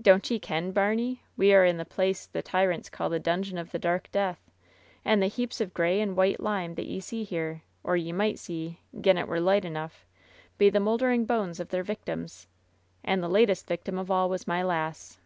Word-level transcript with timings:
"Don't 0.00 0.30
ye 0.30 0.38
ken, 0.38 0.72
baimie, 0.72 1.22
we 1.36 1.52
are 1.52 1.64
in 1.64 1.76
the 1.76 1.84
place 1.84 2.24
the 2.24 2.40
tyrants 2.40 2.88
called 2.88 3.12
the 3.14 3.18
Dungeon 3.18 3.58
of 3.58 3.72
the 3.72 3.80
Dark 3.80 4.08
Death? 4.12 4.38
And 5.04 5.20
the 5.20 5.26
heaps 5.26 5.60
of 5.60 5.74
gray 5.74 6.00
and 6.00 6.16
white 6.16 6.38
lime 6.38 6.76
that 6.76 6.86
ye 6.86 7.00
see 7.00 7.24
here— 7.24 7.62
or 7.82 7.96
ye 7.96 8.12
might 8.12 8.38
see, 8.38 8.78
gin 9.00 9.18
it 9.18 9.26
were 9.26 9.40
light 9.40 9.64
enough— 9.64 10.06
^be 10.60 10.72
the 10.72 10.78
moldering 10.78 11.24
bones 11.24 11.58
of 11.58 11.70
their 11.70 11.82
victims. 11.82 12.46
And 13.02 13.20
the 13.24 13.28
latest 13.28 13.66
victim 13.66 13.98
of 13.98 14.08
all 14.08 14.28
was 14.28 14.46
my 14.46 14.62
lass! 14.62 15.18